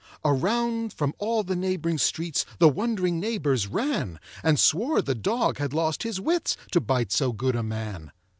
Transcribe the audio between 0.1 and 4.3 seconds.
Around from all the neighboring streets The wond'ring neighbors ran,